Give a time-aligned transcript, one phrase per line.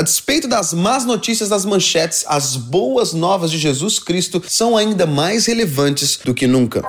[0.00, 5.04] A despeito das más notícias das manchetes, as boas novas de Jesus Cristo são ainda
[5.04, 6.80] mais relevantes do que nunca.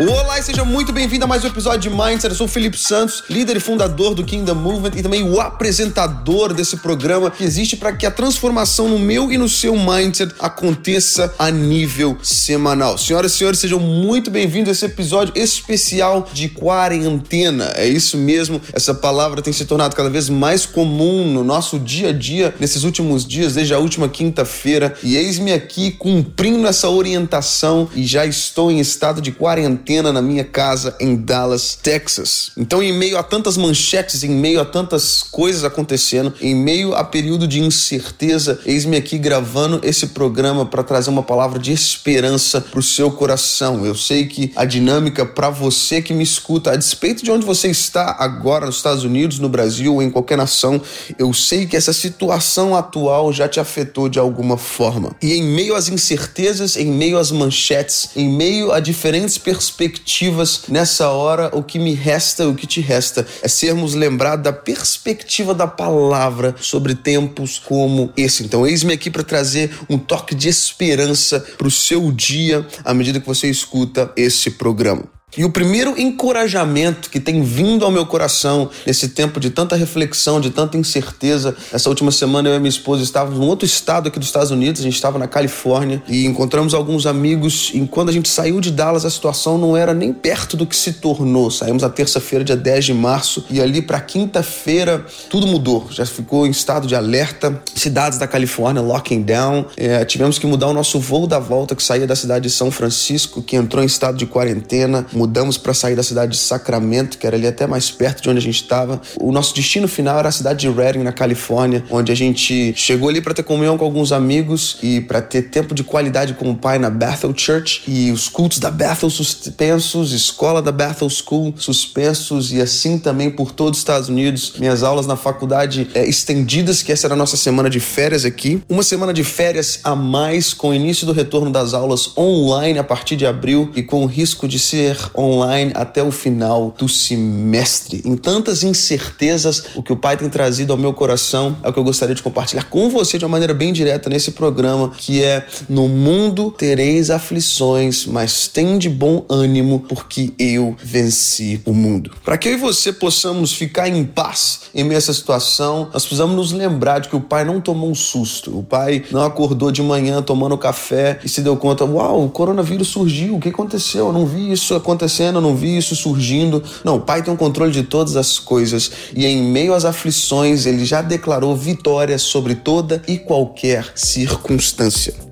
[0.00, 2.28] Olá e seja muito bem-vindo a mais um episódio de Mindset.
[2.28, 6.54] Eu sou o Felipe Santos, líder e fundador do Kingdom Movement e também o apresentador
[6.54, 11.34] desse programa que existe para que a transformação no meu e no seu mindset aconteça
[11.36, 12.96] a nível semanal.
[12.96, 17.72] Senhoras e senhores, sejam muito bem-vindos a esse episódio especial de quarentena.
[17.74, 22.10] É isso mesmo, essa palavra tem se tornado cada vez mais comum no nosso dia
[22.10, 24.94] a dia nesses últimos dias, desde a última quinta-feira.
[25.02, 30.20] E eis-me aqui cumprindo essa orientação e já estou em estado de quarentena quarentena na
[30.20, 32.50] minha casa em Dallas, Texas.
[32.56, 37.02] Então, em meio a tantas manchetes, em meio a tantas coisas acontecendo, em meio a
[37.02, 42.78] período de incerteza, eis-me aqui gravando esse programa para trazer uma palavra de esperança para
[42.78, 43.86] o seu coração.
[43.86, 47.68] Eu sei que a dinâmica para você que me escuta, a despeito de onde você
[47.68, 50.80] está agora, nos Estados Unidos, no Brasil ou em qualquer nação,
[51.18, 55.16] eu sei que essa situação atual já te afetou de alguma forma.
[55.22, 60.62] E em meio às incertezas, em meio às manchetes, em meio a diferentes perspectivas, perspectivas.
[60.68, 65.54] Nessa hora, o que me resta, o que te resta, é sermos lembrados da perspectiva
[65.54, 68.42] da palavra sobre tempos como esse.
[68.42, 73.20] Então, eis-me aqui para trazer um toque de esperança para o seu dia à medida
[73.20, 75.17] que você escuta esse programa.
[75.36, 80.40] E o primeiro encorajamento que tem vindo ao meu coração nesse tempo de tanta reflexão,
[80.40, 81.54] de tanta incerteza.
[81.70, 84.80] Essa última semana eu e minha esposa estávamos num outro estado aqui dos Estados Unidos,
[84.80, 87.70] a gente estava na Califórnia e encontramos alguns amigos.
[87.74, 90.74] E quando a gente saiu de Dallas, a situação não era nem perto do que
[90.74, 91.50] se tornou.
[91.50, 95.88] Saímos na terça-feira, dia 10 de março, e ali para quinta-feira tudo mudou.
[95.90, 97.62] Já ficou em estado de alerta.
[97.74, 99.66] Cidades da Califórnia locking down.
[99.76, 102.70] É, tivemos que mudar o nosso voo da volta que saía da cidade de São
[102.70, 107.26] Francisco, que entrou em estado de quarentena mudamos para sair da cidade de Sacramento, que
[107.26, 109.00] era ali até mais perto de onde a gente estava.
[109.20, 113.08] O nosso destino final era a cidade de Redding, na Califórnia, onde a gente chegou
[113.08, 116.56] ali para ter comunhão com alguns amigos e para ter tempo de qualidade com o
[116.56, 122.52] pai na Bethel Church e os cultos da Bethel suspensos, escola da Bethel School suspensos
[122.52, 124.54] e assim também por todos os Estados Unidos.
[124.58, 128.62] Minhas aulas na faculdade é, estendidas, que essa era a nossa semana de férias aqui.
[128.68, 132.84] Uma semana de férias a mais com o início do retorno das aulas online a
[132.84, 138.02] partir de abril e com o risco de ser online até o final do semestre.
[138.04, 141.78] Em tantas incertezas, o que o Pai tem trazido ao meu coração é o que
[141.78, 145.46] eu gostaria de compartilhar com você de uma maneira bem direta nesse programa, que é
[145.68, 152.10] no mundo tereis aflições, mas tem de bom ânimo, porque eu venci o mundo.
[152.24, 156.04] Para que eu e você possamos ficar em paz em meio a essa situação, nós
[156.04, 158.58] precisamos nos lembrar de que o Pai não tomou um susto.
[158.58, 162.88] O Pai não acordou de manhã tomando café e se deu conta, uau, o coronavírus
[162.88, 164.06] surgiu, o que aconteceu?
[164.06, 166.62] Eu não vi isso acontecer acontecendo, eu não vi isso surgindo.
[166.84, 169.84] Não, o Pai tem o um controle de todas as coisas e em meio às
[169.84, 175.27] aflições ele já declarou vitória sobre toda e qualquer circunstância.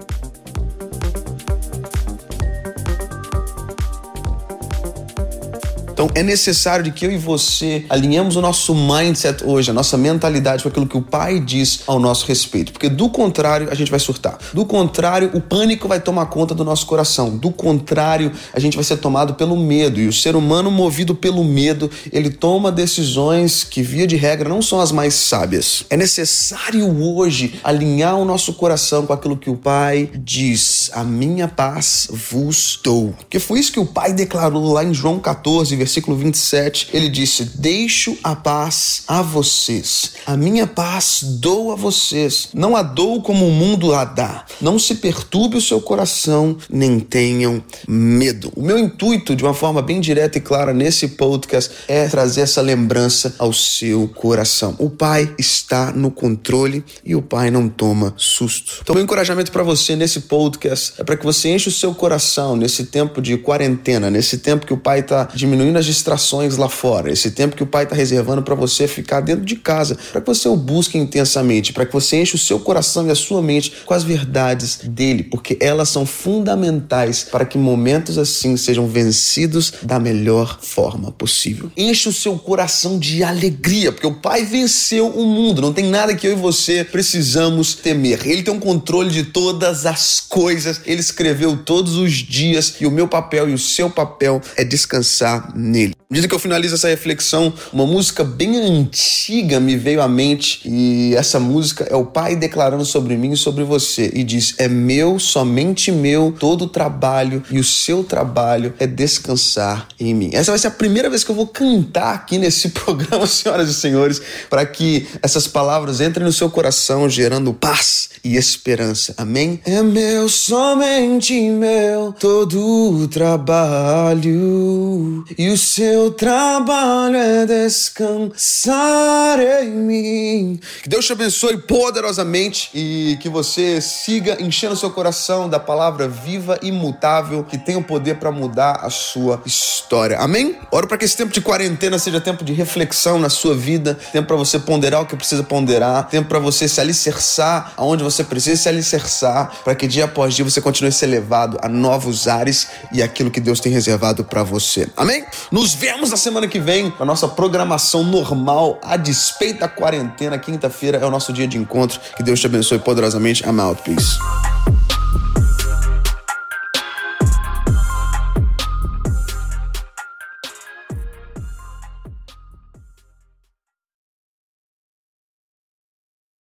[5.96, 9.96] Então é necessário de que eu e você alinhemos o nosso mindset hoje, a nossa
[9.96, 12.70] mentalidade com aquilo que o Pai diz ao nosso respeito.
[12.70, 14.36] Porque do contrário, a gente vai surtar.
[14.52, 17.34] Do contrário, o pânico vai tomar conta do nosso coração.
[17.34, 19.98] Do contrário, a gente vai ser tomado pelo medo.
[19.98, 24.60] E o ser humano, movido pelo medo, ele toma decisões que, via de regra, não
[24.60, 25.84] são as mais sábias.
[25.88, 31.48] É necessário hoje alinhar o nosso coração com aquilo que o Pai diz: A minha
[31.48, 33.14] paz vos dou.
[33.30, 37.44] Que foi isso que o Pai declarou lá em João 14, versículo 27, ele disse:
[37.44, 43.46] Deixo a paz a vocês, a minha paz dou a vocês, não a dou como
[43.46, 44.44] o mundo a dá.
[44.60, 48.52] Não se perturbe o seu coração, nem tenham medo.
[48.54, 52.60] O meu intuito, de uma forma bem direta e clara nesse podcast, é trazer essa
[52.60, 54.74] lembrança ao seu coração.
[54.78, 58.80] O Pai está no controle e o Pai não toma susto.
[58.82, 62.56] Então, meu encorajamento para você nesse podcast é para que você enche o seu coração
[62.56, 67.10] nesse tempo de quarentena, nesse tempo que o Pai está diminuindo as distrações lá fora,
[67.10, 70.26] esse tempo que o Pai está reservando para você ficar dentro de casa, para que
[70.26, 73.72] você o busque intensamente, para que você enche o seu coração e a sua mente
[73.84, 79.98] com as verdades dele, porque elas são fundamentais para que momentos assim sejam vencidos da
[79.98, 81.70] melhor forma possível.
[81.76, 86.14] Enche o seu coração de alegria, porque o Pai venceu o mundo, não tem nada
[86.14, 88.26] que eu e você precisamos temer.
[88.26, 92.90] Ele tem um controle de todas as coisas, ele escreveu todos os dias e o
[92.90, 95.92] meu papel e o seu papel é descansar Nil.
[96.08, 101.14] Medida que eu finalizo essa reflexão, uma música bem antiga me veio à mente e
[101.16, 105.18] essa música é o Pai declarando sobre mim e sobre você e diz: É meu,
[105.18, 110.30] somente meu, todo o trabalho e o seu trabalho é descansar em mim.
[110.32, 113.74] Essa vai ser a primeira vez que eu vou cantar aqui nesse programa, senhoras e
[113.74, 119.14] senhores, para que essas palavras entrem no seu coração, gerando paz e esperança.
[119.16, 119.60] Amém?
[119.64, 130.60] É meu, somente meu, todo o trabalho e o seu trabalho é descansar em mim.
[130.82, 136.58] Que Deus te abençoe poderosamente e que você siga enchendo seu coração da palavra viva
[136.62, 140.18] e imutável que tem o poder para mudar a sua história.
[140.18, 140.56] Amém?
[140.70, 144.28] Oro para que esse tempo de quarentena seja tempo de reflexão na sua vida, tempo
[144.28, 148.62] para você ponderar o que precisa ponderar, tempo para você se alicerçar aonde você precisa
[148.62, 152.68] se alicerçar, para que dia após dia você continue a ser levado a novos ares
[152.92, 154.88] e aquilo que Deus tem reservado para você.
[154.96, 155.24] Amém?
[155.50, 160.36] Nos vemos na semana que vem com a nossa programação normal, a despeito da quarentena.
[160.36, 162.00] Quinta-feira é o nosso dia de encontro.
[162.16, 163.44] Que Deus te abençoe poderosamente.
[163.44, 163.80] I'm out.
[163.82, 164.18] Peace.